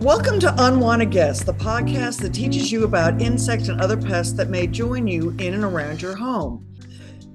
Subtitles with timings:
[0.00, 4.48] Welcome to Unwanted Guests, the podcast that teaches you about insects and other pests that
[4.48, 6.74] may join you in and around your home.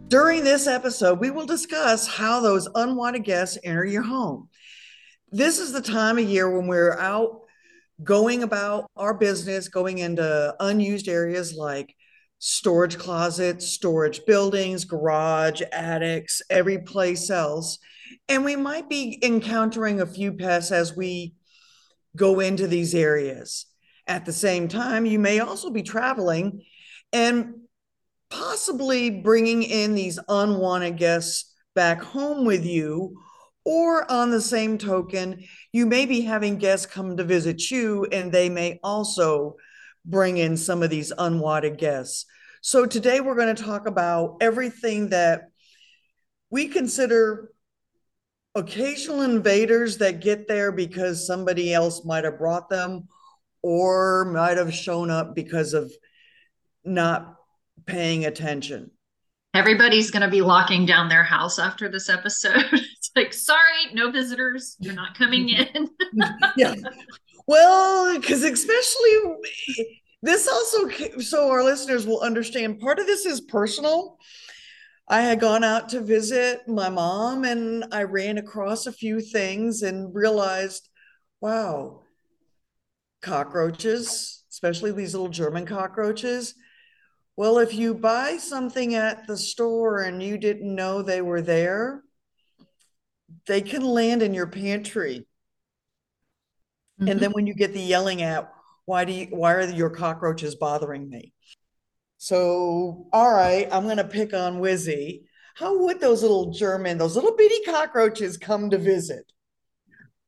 [0.08, 4.50] During this episode, we will discuss how those unwanted guests enter your home.
[5.30, 7.42] This is the time of year when we're out
[8.04, 11.94] going about our business, going into unused areas like
[12.40, 17.78] storage closets, storage buildings, garage, attics, every place else.
[18.28, 21.36] And we might be encountering a few pests as we
[22.16, 23.66] go into these areas.
[24.08, 26.64] At the same time, you may also be traveling
[27.12, 27.56] and
[28.30, 33.22] possibly bringing in these unwanted guests back home with you.
[33.68, 38.32] Or on the same token, you may be having guests come to visit you and
[38.32, 39.56] they may also
[40.06, 42.26] bring in some of these unwanted guests.
[42.62, 45.50] So today we're going to talk about everything that
[46.52, 47.52] we consider
[48.56, 53.08] occasional invaders that get there because somebody else might have brought them
[53.62, 55.92] or might have shown up because of
[56.84, 57.36] not
[57.86, 58.92] paying attention.
[59.54, 62.64] Everybody's going to be locking down their house after this episode.
[62.74, 64.76] it's like, sorry, no visitors.
[64.80, 65.90] You're not coming in.
[66.58, 66.76] yeah.
[67.48, 69.14] Well, because especially
[70.22, 74.18] this also, so our listeners will understand part of this is personal
[75.08, 79.84] I had gone out to visit my mom and I ran across a few things
[79.84, 80.90] and realized,
[81.42, 82.02] wow,
[83.22, 86.56] cockroaches, especially these little German cockroaches.
[87.38, 92.02] Well, if you buy something at the store and you didn't know they were there,
[93.46, 95.28] they can land in your pantry.
[97.00, 97.10] Mm-hmm.
[97.10, 98.52] And then when you get the yelling at,
[98.86, 101.34] why do you, why are your cockroaches bothering me?
[102.18, 105.26] So, all right, I'm going to pick on Wizzie.
[105.56, 109.32] How would those little German, those little bitty cockroaches come to visit?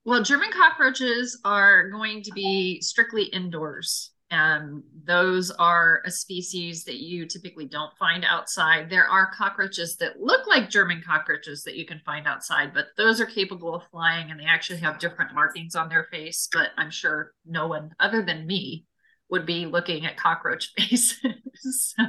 [0.05, 4.11] Well, German cockroaches are going to be strictly indoors.
[4.29, 8.89] And those are a species that you typically don't find outside.
[8.89, 13.21] There are cockroaches that look like German cockroaches that you can find outside, but those
[13.21, 16.49] are capable of flying and they actually have different markings on their face.
[16.51, 18.85] But I'm sure no one other than me
[19.29, 21.93] would be looking at cockroach faces.
[21.95, 22.03] so,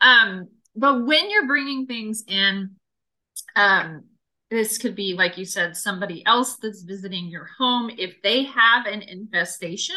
[0.00, 2.76] um, but when you're bringing things in,
[3.56, 4.04] um,
[4.50, 7.90] this could be, like you said, somebody else that's visiting your home.
[7.96, 9.96] If they have an infestation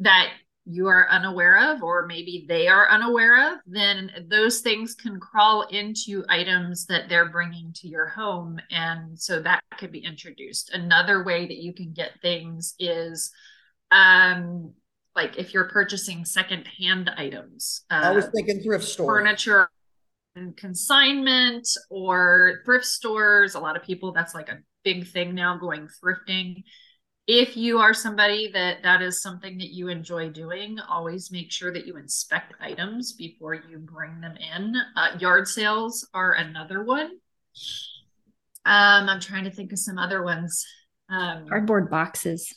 [0.00, 0.28] that
[0.66, 5.62] you are unaware of, or maybe they are unaware of, then those things can crawl
[5.68, 8.58] into items that they're bringing to your home.
[8.70, 10.72] And so that could be introduced.
[10.72, 13.30] Another way that you can get things is
[13.90, 14.72] um
[15.16, 19.18] like if you're purchasing secondhand items uh, i was thinking thrift store.
[19.18, 19.68] furniture
[20.36, 23.54] and consignment or thrift stores.
[23.54, 26.64] A lot of people that's like a big thing now going thrifting.
[27.26, 31.72] If you are somebody that that is something that you enjoy doing always make sure
[31.72, 34.74] that you inspect items before you bring them in.
[34.96, 37.10] Uh, yard sales are another one.
[38.66, 40.66] Um i'm trying to think of some other ones.
[41.08, 42.52] Um cardboard boxes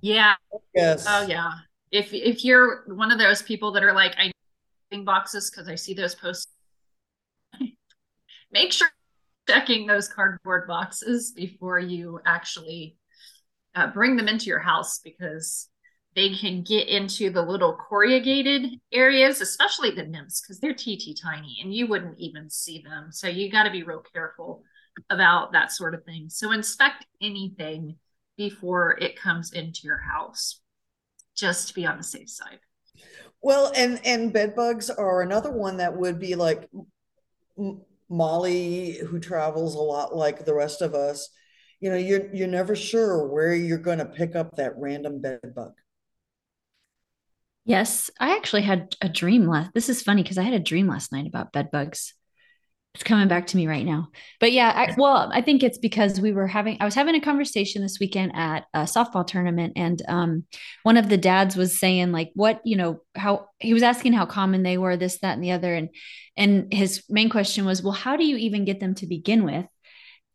[0.00, 0.34] yeah.
[0.74, 1.04] Yes.
[1.08, 1.52] Oh yeah.
[1.90, 4.32] If if you're one of those people that are like I
[5.04, 6.48] boxes because I see those posts,
[8.52, 8.88] make sure
[9.48, 12.96] checking those cardboard boxes before you actually
[13.74, 15.68] uh, bring them into your house because
[16.14, 21.58] they can get into the little corrugated areas, especially the nymphs, because they're teeny tiny
[21.62, 23.08] and you wouldn't even see them.
[23.10, 24.64] So you got to be real careful
[25.10, 26.28] about that sort of thing.
[26.28, 27.96] So inspect anything
[28.38, 30.62] before it comes into your house,
[31.36, 32.60] just to be on the safe side.
[33.42, 36.70] Well, and and bed bugs are another one that would be like
[38.08, 41.28] Molly, who travels a lot like the rest of us.
[41.80, 45.40] You know, you're you're never sure where you're going to pick up that random bed
[45.54, 45.74] bug.
[47.64, 49.72] Yes, I actually had a dream last.
[49.74, 52.14] This is funny because I had a dream last night about bed bugs
[52.98, 54.08] it's coming back to me right now.
[54.40, 57.20] But yeah, I, well, I think it's because we were having I was having a
[57.20, 60.44] conversation this weekend at a softball tournament and um
[60.82, 64.26] one of the dads was saying like what, you know, how he was asking how
[64.26, 65.90] common they were this that and the other and
[66.36, 69.66] and his main question was, well, how do you even get them to begin with?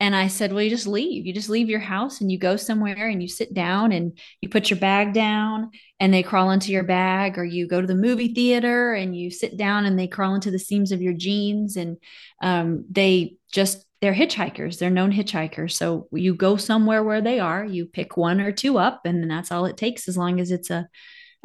[0.03, 1.25] And I said, well, you just leave.
[1.25, 4.49] You just leave your house and you go somewhere and you sit down and you
[4.49, 7.95] put your bag down and they crawl into your bag, or you go to the
[7.95, 11.77] movie theater and you sit down and they crawl into the seams of your jeans.
[11.77, 11.95] And
[12.41, 14.77] um, they just they're hitchhikers.
[14.77, 15.71] They're known hitchhikers.
[15.71, 17.63] So you go somewhere where they are.
[17.63, 20.69] You pick one or two up and that's all it takes as long as it's
[20.69, 20.89] a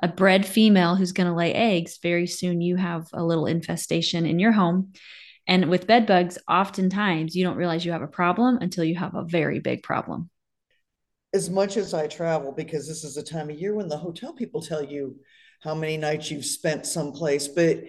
[0.02, 2.00] a bred female who's going to lay eggs.
[2.02, 4.94] Very soon you have a little infestation in your home
[5.48, 9.14] and with bed bugs, oftentimes you don't realize you have a problem until you have
[9.16, 10.30] a very big problem.
[11.34, 14.32] as much as I travel, because this is a time of year when the hotel
[14.32, 15.16] people tell you
[15.60, 17.82] how many nights you've spent someplace, but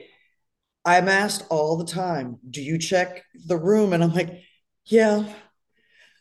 [0.86, 3.94] I'm asked all the time, do you check the room?
[3.94, 4.42] And I'm like,
[4.86, 5.26] yeah,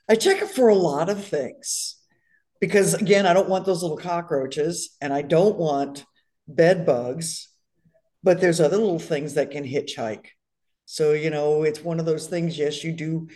[0.08, 1.96] I check it for a lot of things.
[2.60, 6.04] Because again, I don't want those little cockroaches and I don't want
[6.46, 7.48] bed bugs,
[8.22, 10.26] but there's other little things that can hitchhike.
[10.90, 13.28] So, you know, it's one of those things, yes, you do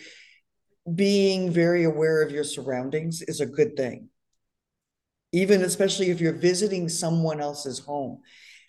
[0.94, 4.08] being very aware of your surroundings is a good thing.
[5.32, 8.22] Even especially if you're visiting someone else's home.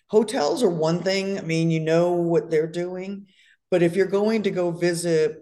[0.10, 1.40] Hotels are one thing.
[1.40, 3.28] I mean, you know what they're doing.
[3.72, 5.38] But if you're going to go visit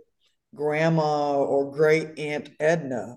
[0.54, 3.16] grandma or great aunt Edna,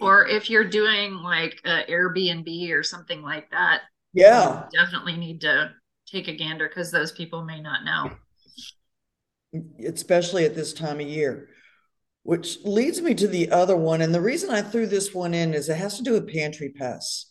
[0.00, 3.82] or if you're doing like a Airbnb or something like that,
[4.14, 5.74] yeah, definitely need to
[6.06, 8.16] take a gander because those people may not know.
[9.84, 11.48] Especially at this time of year
[12.26, 14.00] which leads me to the other one.
[14.00, 16.70] And the reason I threw this one in is it has to do with pantry
[16.70, 17.30] pests.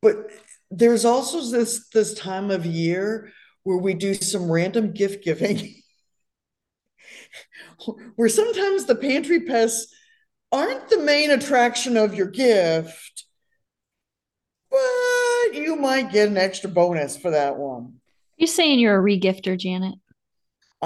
[0.00, 0.30] But
[0.70, 3.32] there's also this this time of year
[3.64, 5.74] where we do some random gift giving
[8.16, 9.92] where sometimes the pantry pests
[10.52, 13.24] aren't the main attraction of your gift
[14.70, 17.94] but you might get an extra bonus for that one
[18.36, 19.94] you're saying you're a regifter janet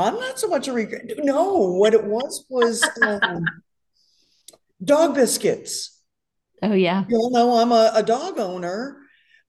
[0.01, 1.05] I'm not so much a regret.
[1.19, 3.45] No, what it was was um,
[4.83, 6.01] dog biscuits.
[6.63, 7.05] Oh yeah.
[7.09, 8.99] You all know I'm a, a dog owner,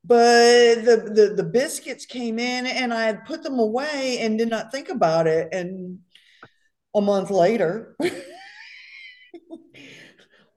[0.03, 4.50] but the, the the biscuits came in and I had put them away and did
[4.50, 5.50] not think about it.
[5.51, 6.00] And
[6.95, 7.95] a month later,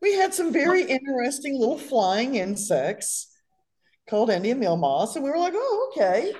[0.00, 3.30] we had some very interesting little flying insects
[4.08, 6.32] called Indian meal moths, and we were like, oh, okay.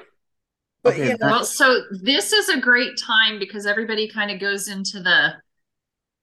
[0.85, 4.39] But okay, you know, well, so this is a great time because everybody kind of
[4.39, 5.31] goes into the,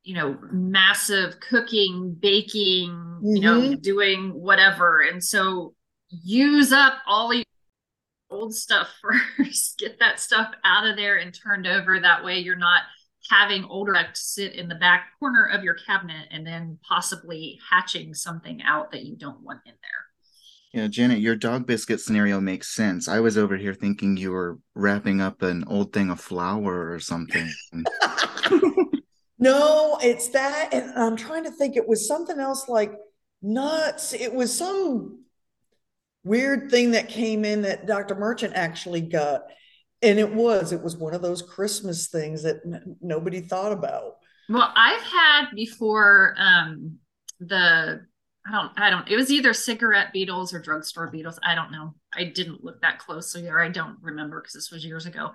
[0.03, 3.35] you know, massive cooking, baking, mm-hmm.
[3.35, 3.81] you know, mm-hmm.
[3.81, 5.73] doing whatever, and so
[6.09, 7.43] use up all your
[8.29, 8.87] old stuff
[9.37, 9.79] first.
[9.79, 11.99] Get that stuff out of there and turned over.
[11.99, 12.83] That way, you're not
[13.29, 18.61] having older sit in the back corner of your cabinet and then possibly hatching something
[18.61, 20.10] out that you don't want in there.
[20.73, 23.09] Yeah, Janet, your dog biscuit scenario makes sense.
[23.09, 26.99] I was over here thinking you were wrapping up an old thing of flour or
[26.99, 27.51] something.
[29.37, 30.69] no, it's that.
[30.73, 32.93] And I'm trying to think, it was something else like
[33.41, 34.13] nuts.
[34.13, 35.25] It was some
[36.23, 38.15] weird thing that came in that Dr.
[38.15, 39.41] Merchant actually got.
[40.01, 44.13] And it was, it was one of those Christmas things that n- nobody thought about.
[44.47, 46.99] Well, I've had before um,
[47.41, 48.05] the
[48.47, 51.39] I don't, I don't, it was either cigarette beetles or drugstore beetles.
[51.43, 51.93] I don't know.
[52.13, 55.31] I didn't look that closely or I don't remember because this was years ago.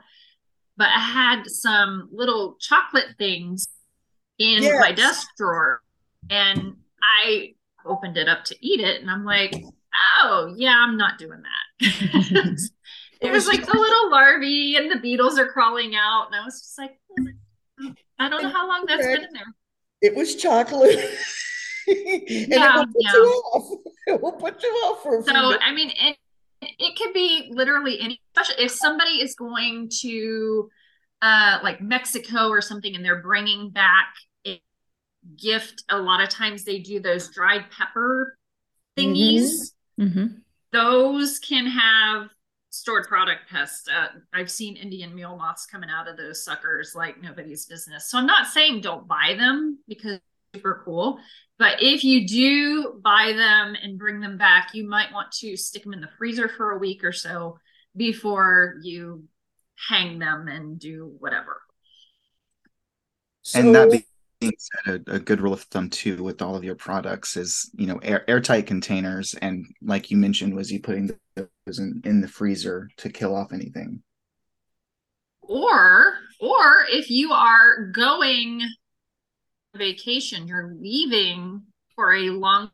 [0.76, 3.68] But I had some little chocolate things
[4.38, 4.80] in yes.
[4.80, 5.80] my desk drawer
[6.28, 7.54] and I
[7.86, 9.54] opened it up to eat it and I'm like,
[10.18, 12.68] oh, yeah, I'm not doing that.
[13.20, 16.26] it was like the little larvae and the beetles are crawling out.
[16.26, 19.54] And I was just like, hmm, I don't know how long that's been in there.
[20.02, 20.98] It was chocolate.
[21.96, 23.12] and yeah, it will put yeah.
[23.12, 23.78] you off.
[24.08, 26.16] It will put you off for so, I mean, it,
[26.62, 30.70] it could be literally any, especially if somebody is going to
[31.22, 34.14] uh, like Mexico or something and they're bringing back
[34.46, 34.62] a
[35.36, 35.82] gift.
[35.88, 38.38] A lot of times they do those dried pepper
[38.96, 39.72] thingies.
[39.98, 40.02] Mm-hmm.
[40.02, 40.26] Mm-hmm.
[40.72, 42.28] Those can have
[42.70, 43.88] stored product pests.
[43.88, 48.10] Uh, I've seen Indian meal moths coming out of those suckers like nobody's business.
[48.10, 50.20] So I'm not saying don't buy them because
[50.56, 51.18] super cool.
[51.58, 55.84] But if you do buy them and bring them back, you might want to stick
[55.84, 57.58] them in the freezer for a week or so
[57.96, 59.24] before you
[59.88, 61.60] hang them and do whatever.
[63.42, 64.02] So, and that
[64.40, 67.70] being said, a, a, good rule of thumb too with all of your products is
[67.74, 72.20] you know air, airtight containers, and like you mentioned, was you putting those in, in
[72.20, 74.02] the freezer to kill off anything.
[75.42, 78.62] Or, or if you are going
[79.76, 81.62] vacation, you're leaving
[81.94, 82.70] for a long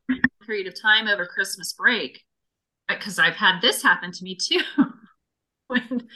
[0.47, 2.23] period of time over Christmas break.
[2.89, 4.61] Because I've had this happen to me too.
[5.69, 6.09] when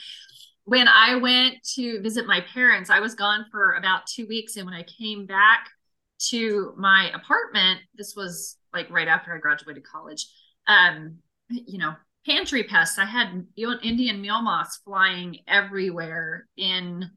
[0.65, 4.57] when I went to visit my parents, I was gone for about two weeks.
[4.57, 5.69] And when I came back
[6.31, 10.27] to my apartment, this was like right after I graduated college.
[10.67, 11.95] Um, you know,
[12.27, 12.99] pantry pests.
[12.99, 17.11] I had Indian meal moths flying everywhere in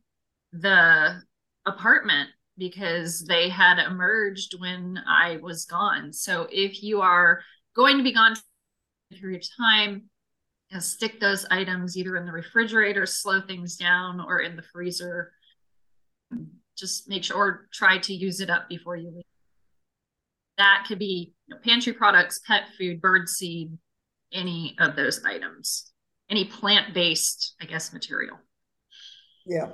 [0.54, 1.22] the
[1.66, 6.14] apartment because they had emerged when I was gone.
[6.14, 7.42] So if you are
[7.76, 8.42] going to be gone for
[9.12, 10.04] a period of time,
[10.70, 14.62] you know, stick those items either in the refrigerator, slow things down, or in the
[14.62, 15.32] freezer.
[16.78, 19.24] Just make sure, or try to use it up before you leave.
[20.58, 23.78] that could be you know, pantry products, pet food, bird seed,
[24.32, 25.92] any of those items,
[26.30, 28.38] any plant based, I guess, material.
[29.48, 29.70] Yeah,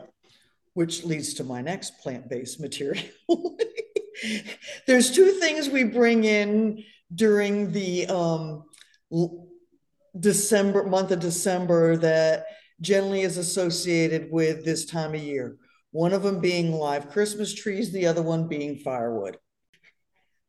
[0.75, 3.03] which leads to my next plant based material.
[4.87, 8.65] There's two things we bring in during the um,
[10.19, 12.45] December month of December that
[12.81, 15.57] generally is associated with this time of year.
[15.91, 19.37] One of them being live Christmas trees, the other one being firewood.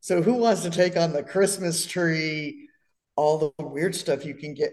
[0.00, 2.68] So, who wants to take on the Christmas tree,
[3.14, 4.72] all the weird stuff you can get?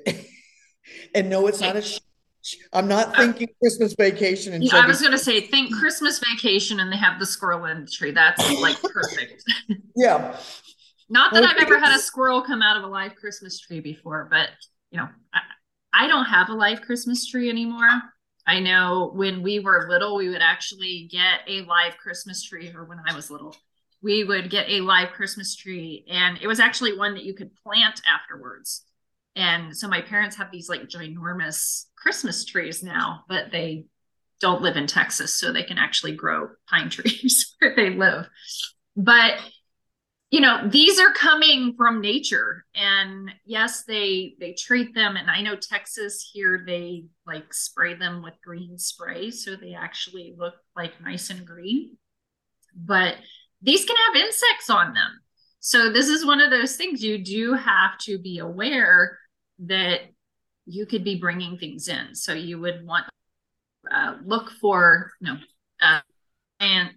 [1.15, 1.83] and no, it's not a.
[2.73, 4.53] I'm not uh, thinking Christmas vacation.
[4.53, 7.85] And I was going to say, think Christmas vacation, and they have the squirrel in
[7.85, 8.11] the tree.
[8.11, 9.43] That's like perfect.
[9.95, 10.37] yeah.
[11.09, 14.27] Not that I've ever had a squirrel come out of a live Christmas tree before,
[14.31, 14.49] but
[14.91, 17.87] you know, I, I don't have a live Christmas tree anymore.
[18.45, 22.83] I know when we were little, we would actually get a live Christmas tree, or
[22.85, 23.55] when I was little,
[24.01, 27.51] we would get a live Christmas tree, and it was actually one that you could
[27.55, 28.83] plant afterwards.
[29.35, 33.85] And so my parents have these like ginormous Christmas trees now, but they
[34.39, 38.27] don't live in Texas, so they can actually grow pine trees where they live.
[38.95, 39.39] But
[40.33, 45.41] you know these are coming from nature and yes they they treat them and i
[45.41, 50.99] know texas here they like spray them with green spray so they actually look like
[51.03, 51.95] nice and green
[52.75, 53.13] but
[53.61, 55.11] these can have insects on them
[55.59, 59.19] so this is one of those things you do have to be aware
[59.67, 60.01] that
[60.65, 63.05] you could be bringing things in so you would want
[63.91, 65.37] uh, look for you know
[65.81, 65.99] uh,
[66.59, 66.91] and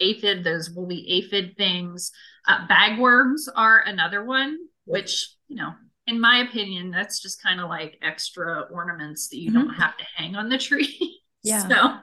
[0.00, 2.10] aphid those woolly aphid things
[2.46, 5.74] uh, bagworms are another one, which, you know,
[6.06, 9.60] in my opinion, that's just kind of like extra ornaments that you mm-hmm.
[9.60, 11.18] don't have to hang on the tree.
[11.44, 11.66] Yeah.
[11.66, 11.98] so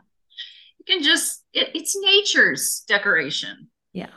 [0.79, 3.69] you can just, it, it's nature's decoration.
[3.93, 4.09] Yeah.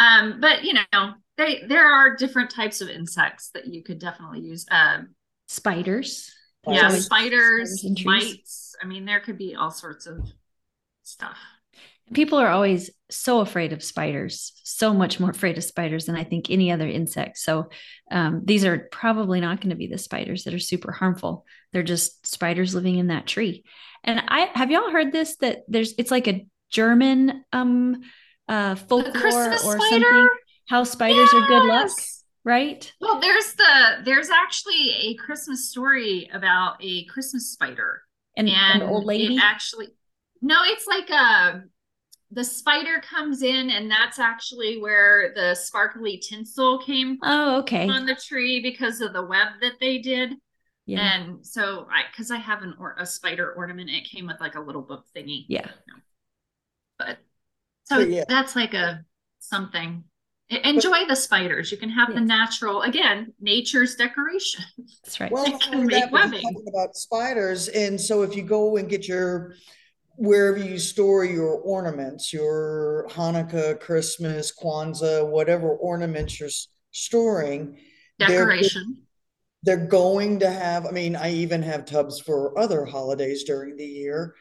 [0.00, 4.40] Um, but you know, they there are different types of insects that you could definitely
[4.40, 4.66] use.
[4.68, 5.14] Um,
[5.46, 6.32] spiders.
[6.66, 8.74] Yeah, spiders, spiders mites.
[8.82, 10.26] I mean, there could be all sorts of
[11.02, 11.38] stuff.
[12.12, 16.24] People are always so afraid of spiders, so much more afraid of spiders than I
[16.24, 17.38] think any other insect.
[17.38, 17.70] So
[18.10, 21.46] um, these are probably not going to be the spiders that are super harmful.
[21.72, 23.64] They're just spiders living in that tree.
[24.02, 28.02] And I have y'all heard this that there's it's like a German um
[28.48, 29.80] uh folklore or spider?
[29.88, 30.28] something
[30.68, 31.34] how spiders yes.
[31.34, 31.90] are good luck
[32.44, 32.92] right?
[33.00, 38.02] Well there's the there's actually a christmas story about a christmas spider.
[38.36, 39.38] And an old lady?
[39.40, 39.88] actually
[40.42, 41.62] no it's like a
[42.30, 47.88] the spider comes in and that's actually where the sparkly tinsel came oh okay.
[47.88, 50.34] on the tree because of the web that they did.
[50.86, 51.14] Yeah.
[51.14, 54.54] and so i because i have an or a spider ornament it came with like
[54.54, 55.46] a little book thingy.
[55.48, 55.66] Yeah.
[55.66, 56.00] You know.
[56.98, 57.18] but
[57.84, 58.24] so yeah.
[58.28, 59.04] that's like a
[59.38, 60.04] something
[60.64, 62.16] enjoy the spiders you can have yeah.
[62.16, 64.64] the natural again nature's decoration
[65.02, 66.44] that's right well can make webbing.
[66.68, 69.54] about spiders and so if you go and get your
[70.16, 76.50] wherever you store your ornaments, your Hanukkah, Christmas, Kwanzaa, whatever ornaments you're
[76.92, 77.78] storing,
[78.18, 78.98] decoration.
[79.62, 83.76] They're, they're, going to have, I mean, I even have tubs for other holidays during
[83.76, 84.34] the year.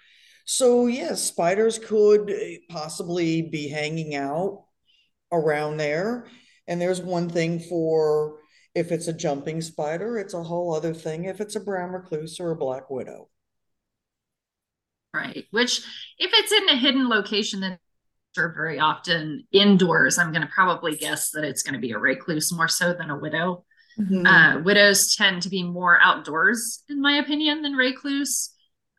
[0.45, 4.65] So, yes, spiders could eh, possibly be hanging out
[5.33, 6.27] around there.
[6.67, 8.37] And there's one thing for
[8.75, 12.39] if it's a jumping spider, it's a whole other thing if it's a brown recluse
[12.39, 13.29] or a black widow.
[15.13, 15.45] Right.
[15.51, 15.79] Which,
[16.17, 17.79] if it's in a hidden location that
[18.37, 21.99] are very often indoors, I'm going to probably guess that it's going to be a
[21.99, 23.63] recluse more so than a widow.
[23.99, 24.25] Mm-hmm.
[24.25, 28.52] Uh, widows tend to be more outdoors, in my opinion, than recluse.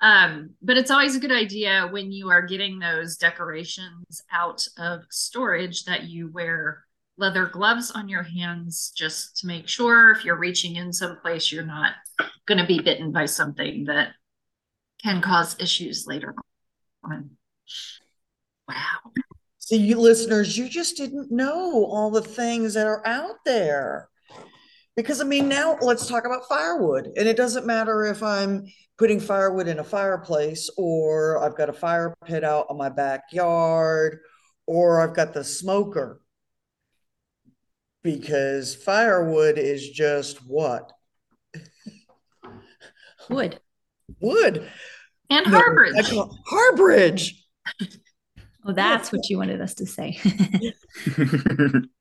[0.05, 5.01] Um, but it's always a good idea when you are getting those decorations out of
[5.09, 6.85] storage that you wear
[7.17, 11.65] leather gloves on your hands just to make sure if you're reaching in someplace, you're
[11.65, 11.95] not
[12.45, 14.11] going to be bitten by something that
[15.03, 16.35] can cause issues later
[17.03, 17.31] on.
[18.69, 19.13] Wow.
[19.59, 24.11] See, you listeners, you just didn't know all the things that are out there.
[24.97, 27.11] Because I mean, now let's talk about firewood.
[27.17, 31.73] And it doesn't matter if I'm putting firewood in a fireplace or I've got a
[31.73, 34.21] fire pit out on my backyard
[34.67, 36.21] or I've got the smoker.
[38.03, 40.93] Because firewood is just what?
[43.29, 43.59] Wood.
[44.21, 44.69] Wood.
[45.31, 46.31] And no, Harborage.
[46.51, 47.33] Harborage.
[48.67, 50.19] Oh, that's what you wanted us to say.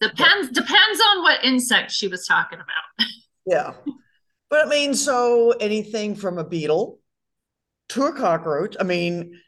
[0.00, 3.08] depends depends on what insect she was talking about.
[3.46, 3.74] Yeah.
[4.48, 6.98] But I mean, so anything from a beetle
[7.90, 8.76] to a cockroach.
[8.80, 9.40] I mean,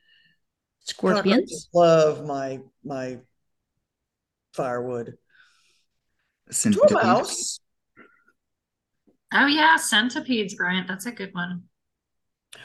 [0.80, 3.18] scorpions love my my
[4.54, 5.16] firewood.
[6.50, 6.92] centipedes.
[6.92, 7.60] mouse.
[9.32, 10.88] Oh yeah, centipedes, Bryant.
[10.88, 11.64] That's a good one.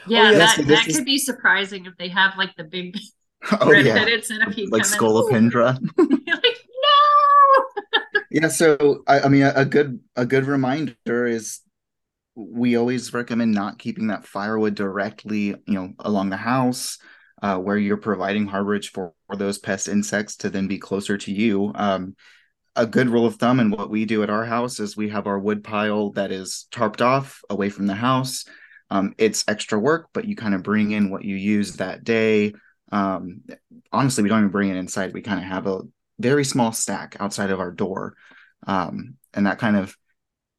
[0.06, 0.96] Yeah, oh, yeah that, that is...
[0.96, 2.96] could be surprising if they have like the big
[3.60, 4.20] oh, yeah.
[4.22, 5.78] centipede, like scolopendra.
[8.32, 11.60] yeah, so I, I mean, a, a good a good reminder is
[12.34, 16.98] we always recommend not keeping that firewood directly, you know, along the house.
[17.42, 21.32] Uh, where you're providing harborage for, for, those pest insects to then be closer to
[21.32, 21.72] you.
[21.74, 22.14] Um,
[22.76, 25.26] a good rule of thumb and what we do at our house is we have
[25.26, 28.44] our wood pile that is tarped off away from the house.
[28.90, 32.52] Um, it's extra work, but you kind of bring in what you use that day.
[32.92, 33.42] Um,
[33.90, 35.12] honestly, we don't even bring it inside.
[35.12, 35.80] We kind of have a
[36.22, 38.14] very small stack outside of our door.
[38.66, 39.96] Um, and that kind of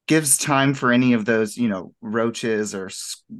[0.06, 2.90] gives time for any of those, you know, roaches or,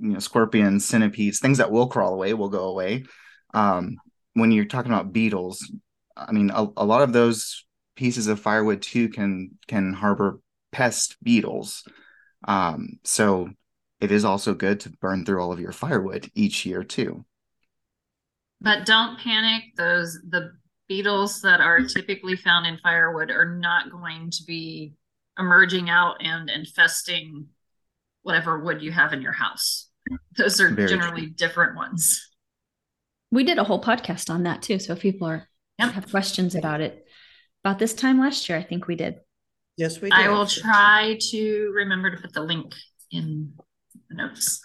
[0.01, 3.05] you know, scorpions, centipedes, things that will crawl away will go away.
[3.53, 3.97] Um,
[4.33, 5.71] when you're talking about beetles,
[6.17, 7.65] I mean, a, a lot of those
[7.97, 10.41] pieces of firewood too can can harbor
[10.73, 11.85] pest beetles.
[12.47, 13.51] Um, so
[14.01, 17.25] it is also good to burn through all of your firewood each year too.
[18.61, 19.65] But don't panic.
[19.77, 20.53] Those the
[20.89, 24.95] beetles that are typically found in firewood are not going to be
[25.39, 27.47] emerging out and infesting
[28.23, 29.89] whatever wood you have in your house.
[30.37, 31.35] Those are Very generally true.
[31.37, 32.31] different ones.
[33.31, 34.79] We did a whole podcast on that too.
[34.79, 35.49] So if people are
[35.79, 35.93] yep.
[35.93, 37.07] have questions about it,
[37.65, 39.17] about this time last year, I think we did.
[39.77, 40.19] Yes, we did.
[40.19, 42.75] I will try to remember to put the link
[43.11, 43.55] in
[44.09, 44.65] the notes.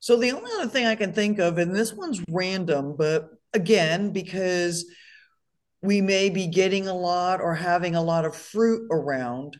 [0.00, 4.12] So the only other thing I can think of, and this one's random, but again,
[4.12, 4.86] because
[5.82, 9.58] we may be getting a lot or having a lot of fruit around,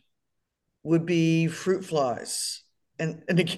[0.83, 2.63] would be fruit flies.
[2.99, 3.39] And and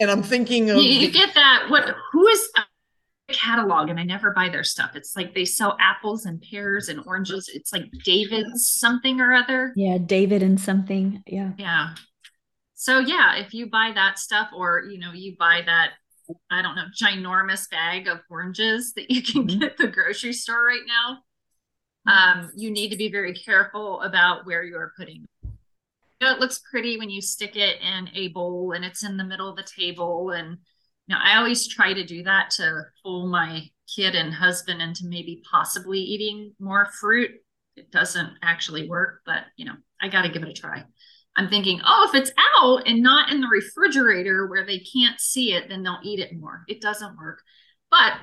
[0.00, 1.66] and I'm thinking of you, you get that.
[1.68, 2.62] What who is uh,
[3.28, 4.92] a catalog and I never buy their stuff.
[4.94, 7.50] It's like they sell apples and pears and oranges.
[7.52, 9.72] It's like David's something or other.
[9.76, 11.22] Yeah, David and something.
[11.26, 11.52] Yeah.
[11.58, 11.94] Yeah.
[12.74, 15.90] So yeah, if you buy that stuff or you know, you buy that
[16.50, 19.60] I don't know, ginormous bag of oranges that you can mm-hmm.
[19.60, 21.18] get at the grocery store right now.
[22.06, 25.26] Um, you need to be very careful about where you're putting.
[25.42, 29.16] You know, it looks pretty when you stick it in a bowl and it's in
[29.16, 30.30] the middle of the table.
[30.30, 30.58] And
[31.06, 33.62] you know, I always try to do that to fool my
[33.94, 37.30] kid and husband into maybe possibly eating more fruit.
[37.76, 40.84] It doesn't actually work, but you know, I got to give it a try.
[41.36, 45.54] I'm thinking, oh, if it's out and not in the refrigerator where they can't see
[45.54, 46.62] it, then they'll eat it more.
[46.68, 47.40] It doesn't work.
[47.90, 48.14] But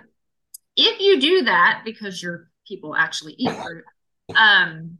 [0.75, 3.83] if you do that because your people actually eat fruit,
[4.35, 4.99] um,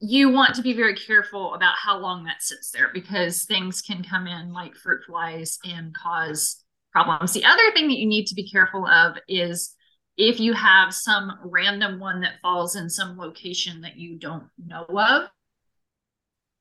[0.00, 4.02] you want to be very careful about how long that sits there because things can
[4.02, 7.32] come in like fruit flies and cause problems.
[7.32, 9.74] The other thing that you need to be careful of is
[10.16, 14.84] if you have some random one that falls in some location that you don't know
[14.88, 15.28] of,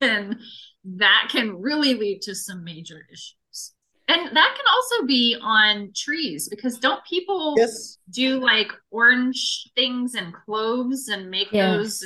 [0.01, 0.37] and
[0.83, 3.73] that can really lead to some major issues.
[4.07, 7.99] And that can also be on trees because don't people yes.
[8.09, 11.77] do like orange things and cloves and make yes.
[11.77, 12.03] those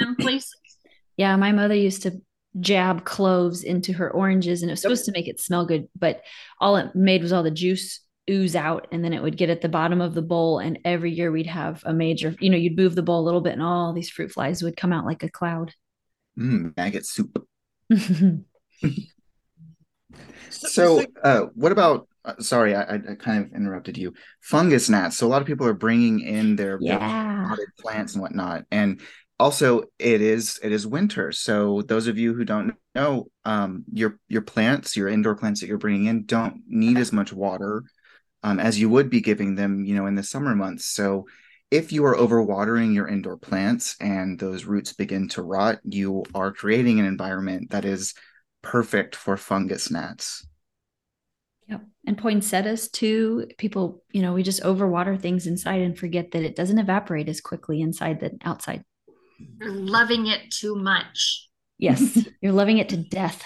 [0.00, 0.52] in places?
[1.16, 2.20] Yeah, my mother used to
[2.60, 6.22] jab cloves into her oranges and it was supposed to make it smell good, but
[6.60, 9.60] all it made was all the juice ooze out and then it would get at
[9.60, 12.76] the bottom of the bowl and every year we'd have a major you know you'd
[12.76, 15.22] move the bowl a little bit and all these fruit flies would come out like
[15.22, 15.72] a cloud
[16.38, 17.46] mm, maggot soup
[20.50, 22.08] so, uh, what about?
[22.24, 24.12] Uh, sorry, I, I, kind of interrupted you.
[24.40, 25.16] Fungus gnats.
[25.16, 27.46] So a lot of people are bringing in their, yeah.
[27.48, 29.00] potted plants and whatnot, and
[29.38, 31.30] also it is it is winter.
[31.30, 35.68] So those of you who don't know, um, your your plants, your indoor plants that
[35.68, 37.84] you're bringing in, don't need as much water
[38.42, 40.86] um, as you would be giving them, you know, in the summer months.
[40.86, 41.26] So
[41.70, 46.52] if you are overwatering your indoor plants and those roots begin to rot, you are
[46.52, 48.14] creating an environment that is
[48.62, 50.46] perfect for fungus gnats.
[51.68, 51.82] Yep.
[52.06, 53.48] And poinsettias too.
[53.58, 57.40] People, you know, we just overwater things inside and forget that it doesn't evaporate as
[57.40, 58.84] quickly inside than outside.
[59.60, 61.48] You're loving it too much.
[61.78, 62.26] Yes.
[62.40, 63.44] you're loving it to death.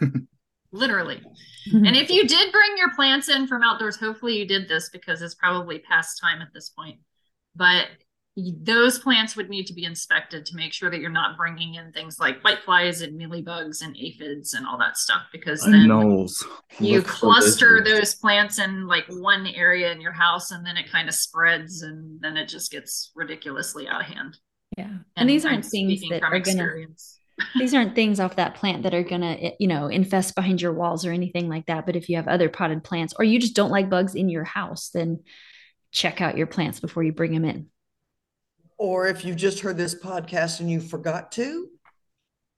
[0.72, 1.20] Literally.
[1.68, 1.86] Mm-hmm.
[1.86, 5.22] and if you did bring your plants in from outdoors, hopefully you did this because
[5.22, 6.98] it's probably past time at this point
[7.54, 7.86] but
[8.36, 11.92] those plants would need to be inspected to make sure that you're not bringing in
[11.92, 15.88] things like whiteflies and mealybugs and aphids and all that stuff because then
[16.80, 21.08] you cluster those plants in like one area in your house and then it kind
[21.08, 24.36] of spreads and then it just gets ridiculously out of hand.
[24.76, 24.86] Yeah.
[24.86, 26.86] And, and these aren't I'm things that are going to
[27.56, 30.60] these aren't things off that plant that are going to eh, you know infest behind
[30.60, 33.40] your walls or anything like that but if you have other potted plants or you
[33.40, 35.18] just don't like bugs in your house then
[35.94, 37.66] check out your plants before you bring them in.
[38.76, 41.68] Or if you've just heard this podcast and you forgot to,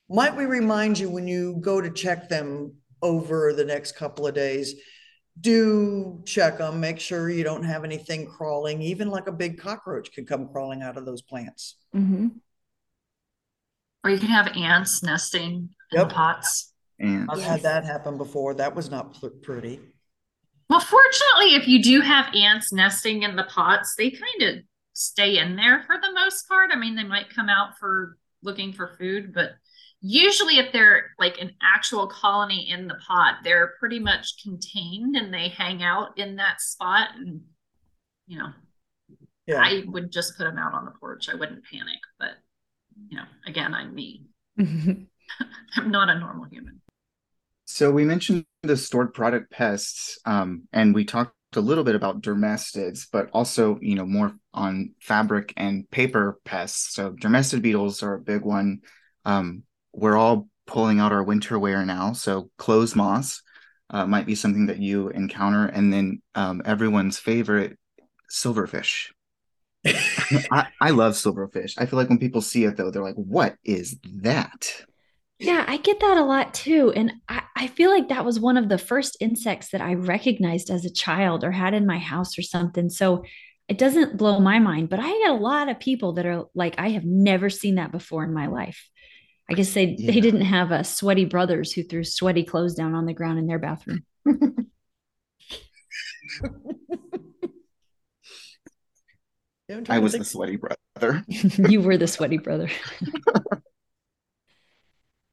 [0.09, 4.35] might we remind you when you go to check them over the next couple of
[4.35, 4.75] days?
[5.39, 10.13] Do check them, make sure you don't have anything crawling, even like a big cockroach
[10.15, 11.77] could come crawling out of those plants.
[11.95, 12.29] Mm-hmm.
[14.03, 16.09] Or you can have ants nesting in Yep.
[16.09, 16.73] the pots.
[16.99, 18.55] And I've had that happen before.
[18.55, 19.81] That was not pretty.
[20.69, 25.39] Well, fortunately, if you do have ants nesting in the pots, they kind of stay
[25.39, 26.71] in there for the most part.
[26.73, 29.53] I mean, they might come out for looking for food, but
[30.01, 35.33] usually if they're like an actual colony in the pot, they're pretty much contained and
[35.33, 37.11] they hang out in that spot.
[37.17, 37.43] And,
[38.27, 38.49] you know,
[39.47, 39.63] Yeah.
[39.63, 41.29] I would just put them out on the porch.
[41.29, 42.33] I wouldn't panic, but,
[43.09, 44.27] you know, again, I'm me.
[45.77, 46.81] I'm not a normal human.
[47.67, 52.21] So we mentioned the stored product pests, um, and we talked a little bit about
[52.21, 56.95] dermestids, but also, you know, more on fabric and paper pests.
[56.95, 58.81] So dermestid beetles are a big one.
[59.25, 63.43] Um, we're all pulling out our winter wear now, so clothes moths
[63.91, 67.79] uh, might be something that you encounter, and then um, everyone's favorite
[68.31, 69.13] silverfish.
[69.87, 71.75] I, I love silverfish.
[71.79, 74.85] I feel like when people see it, though, they're like, "What is that?"
[75.39, 76.93] Yeah, I get that a lot too.
[76.97, 80.71] And I, I feel like that was one of the first insects that I recognized
[80.71, 82.89] as a child or had in my house or something.
[82.89, 83.25] So
[83.69, 86.77] it doesn't blow my mind, but I get a lot of people that are like,
[86.79, 88.89] I have never seen that before in my life.
[89.51, 90.13] I guess they, Yeah.
[90.13, 93.47] they didn't have a sweaty brothers who threw sweaty clothes down on the ground in
[93.47, 94.05] their bathroom.
[99.69, 101.25] I'm to was the sweaty brother.
[101.29, 102.69] you were the sweaty brother.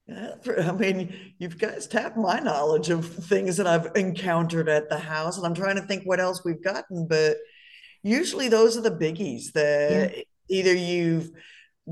[0.08, 0.34] Yeah,
[0.68, 5.38] I mean, you've guys tapped my knowledge of things that I've encountered at the house,
[5.38, 7.38] and I'm trying to think what else we've gotten, but
[8.02, 11.32] usually those are the biggies that either you've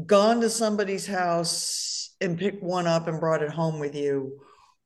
[0.05, 4.41] gone to somebody's house and picked one up and brought it home with you,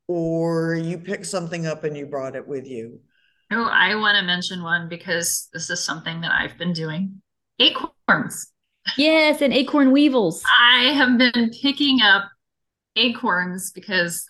[0.07, 2.99] or you picked something up and you brought it with you.
[3.51, 7.21] Oh, I want to mention one because this is something that I've been doing.
[7.59, 8.51] Acorns.
[8.97, 10.43] yes, and acorn weevils.
[10.59, 12.29] I have been picking up
[12.95, 14.27] acorns because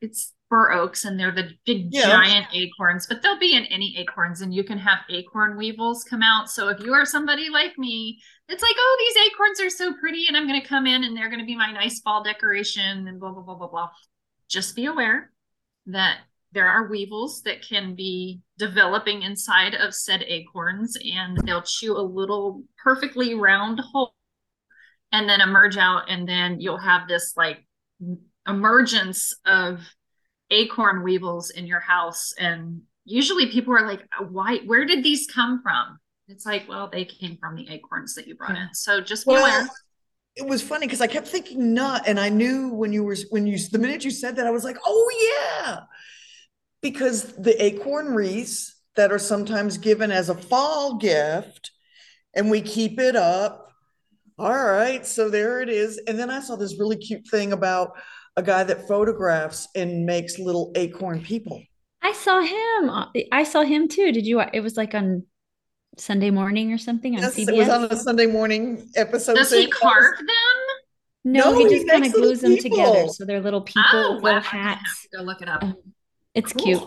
[0.00, 2.06] it's bur oaks and they're the big Yeah.
[2.06, 6.22] giant acorns, but they'll be in any acorns and you can have acorn weevils come
[6.22, 6.50] out.
[6.50, 10.26] So if you are somebody like me, it's like, oh, these acorns are so pretty
[10.26, 13.06] and I'm going to come in and they're going to be my nice fall decoration
[13.08, 13.90] and blah, blah, blah, blah, blah.
[14.48, 15.30] Just be aware
[15.86, 16.20] that
[16.52, 22.00] there are weevils that can be developing inside of said acorns and they'll chew a
[22.00, 24.14] little perfectly round hole
[25.12, 27.66] and then emerge out and then you'll have this like
[28.46, 29.80] emergence of
[30.50, 32.32] acorn weevils in your house.
[32.38, 35.98] And usually people are like why where did these come from?
[36.28, 38.68] It's like well they came from the acorns that you brought in.
[38.74, 39.68] So just be aware.
[40.36, 43.46] it was funny because I kept thinking nut, and I knew when you were when
[43.46, 45.10] you the minute you said that, I was like, oh
[45.66, 45.80] yeah,
[46.80, 51.72] because the acorn wreaths that are sometimes given as a fall gift,
[52.34, 53.72] and we keep it up.
[54.38, 55.98] All right, so there it is.
[56.06, 57.92] And then I saw this really cute thing about
[58.36, 61.60] a guy that photographs and makes little acorn people.
[62.02, 62.90] I saw him.
[63.32, 64.12] I saw him too.
[64.12, 64.40] Did you?
[64.52, 65.24] It was like on
[65.96, 67.48] Sunday morning or something on Yes, CBS.
[67.48, 69.34] it was on a Sunday morning episode.
[69.34, 70.26] does he saying- carve them
[71.24, 74.14] no, No, he he just kind of glues them together, so they're little people oh
[74.14, 75.06] with wow little I'm gonna have hats.
[75.14, 75.76] go look it up Um,
[76.34, 76.62] It's Cool.
[76.64, 76.82] cute.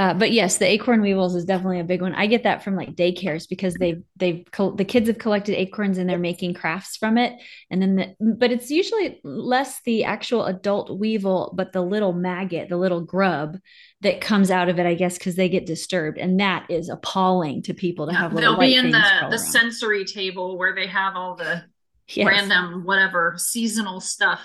[0.00, 2.14] Uh, but yes, the acorn weevils is definitely a big one.
[2.14, 5.98] I get that from like daycares because they they've col- the kids have collected acorns
[5.98, 7.38] and they're making crafts from it.
[7.70, 12.70] And then the but it's usually less the actual adult weevil, but the little maggot,
[12.70, 13.58] the little grub
[14.00, 17.60] that comes out of it, I guess, because they get disturbed, and that is appalling
[17.64, 21.14] to people to have little they'll be in the the sensory table where they have
[21.14, 21.62] all the
[22.08, 22.26] Yes.
[22.26, 24.40] random whatever seasonal stuff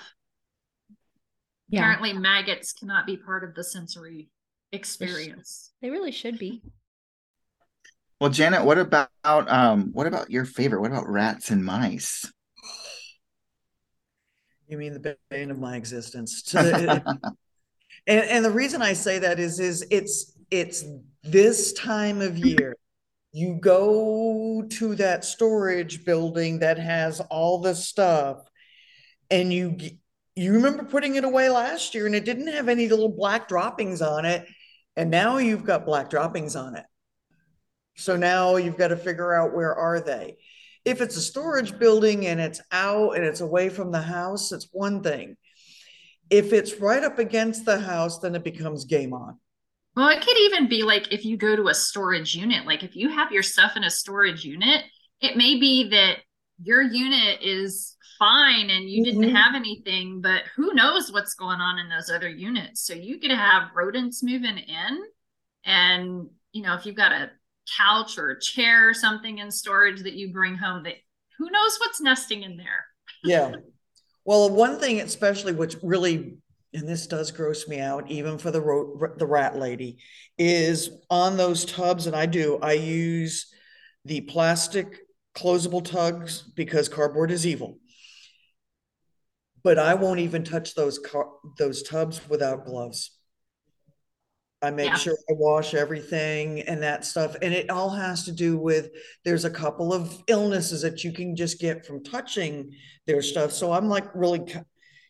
[1.70, 4.28] Yeah, apparently maggots cannot be part of the sensory
[4.72, 6.62] experience they really should be.
[8.20, 10.80] Well, Janet, what about um what about your favorite?
[10.80, 12.30] What about rats and mice?
[14.68, 16.42] You mean the bane of my existence.
[16.52, 17.02] The-
[18.06, 20.84] and, and the reason I say that is is it's it's
[21.22, 22.76] this time of year.
[23.32, 28.38] You go to that storage building that has all the stuff,
[29.30, 29.98] and you g-
[30.36, 34.02] you remember putting it away last year, and it didn't have any little black droppings
[34.02, 34.46] on it,
[34.96, 36.84] and now you've got black droppings on it.
[37.96, 40.36] So now you've got to figure out where are they.
[40.84, 44.68] If it's a storage building and it's out and it's away from the house, it's
[44.72, 45.36] one thing.
[46.30, 49.38] If it's right up against the house, then it becomes game on.
[49.96, 52.94] well it could even be like if you go to a storage unit like if
[52.94, 54.84] you have your stuff in a storage unit
[55.20, 56.18] it may be that
[56.62, 59.34] your unit is fine and you didn't mm-hmm.
[59.34, 62.82] have anything, but who knows what's going on in those other units.
[62.86, 64.98] So you could have rodents moving in
[65.64, 67.30] and you know, if you've got a
[67.76, 70.94] couch or a chair or something in storage that you bring home that
[71.38, 72.86] who knows what's nesting in there.
[73.24, 73.56] Yeah.
[74.24, 76.38] Well, one thing especially which really
[76.72, 79.98] and this does gross me out even for the ro- the rat lady
[80.38, 83.52] is on those tubs and I do I use
[84.04, 84.98] the plastic
[85.34, 87.78] closable tugs because cardboard is evil.
[89.66, 93.10] But I won't even touch those car- those tubs without gloves.
[94.62, 94.94] I make yeah.
[94.94, 97.34] sure I wash everything and that stuff.
[97.42, 98.90] And it all has to do with
[99.24, 102.76] there's a couple of illnesses that you can just get from touching
[103.08, 103.50] their stuff.
[103.50, 104.60] So I'm like really c-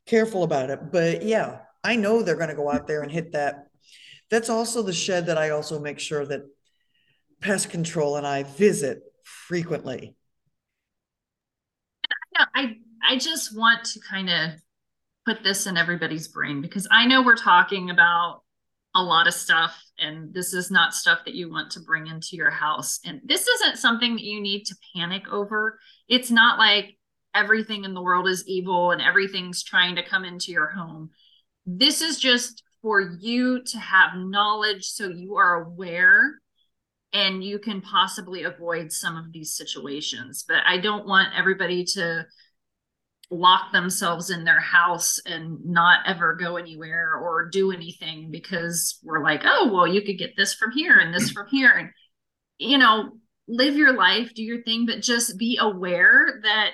[0.07, 0.90] careful about it.
[0.90, 3.66] But yeah, I know they're going to go out there and hit that.
[4.31, 6.40] That's also the shed that I also make sure that
[7.42, 10.16] pest control and I visit frequently.
[12.55, 14.51] I I just want to kind of
[15.25, 18.42] put this in everybody's brain because I know we're talking about
[18.95, 22.37] a lot of stuff and this is not stuff that you want to bring into
[22.37, 22.99] your house.
[23.05, 25.79] And this isn't something that you need to panic over.
[26.09, 26.97] It's not like
[27.35, 31.11] everything in the world is evil and everything's trying to come into your home.
[31.66, 36.40] This is just for you to have knowledge so you are aware
[37.12, 40.45] and you can possibly avoid some of these situations.
[40.47, 42.27] But i don't want everybody to
[43.31, 49.23] lock themselves in their house and not ever go anywhere or do anything because we're
[49.23, 51.73] like, oh, well, you could get this from here and this from here.
[51.73, 51.91] And,
[52.59, 56.71] you know, live your life, do your thing, but just be aware that,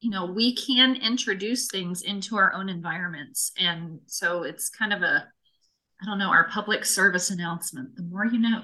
[0.00, 3.52] you know, we can introduce things into our own environments.
[3.58, 5.26] And so it's kind of a,
[6.02, 7.96] I don't know, our public service announcement.
[7.96, 8.62] The more you know.